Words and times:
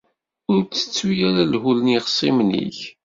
Ur 0.51 0.61
ttettu 0.63 1.09
ara 1.27 1.43
lhul 1.51 1.79
n 1.81 1.91
yeɣixṣimen-ik. 1.93 2.79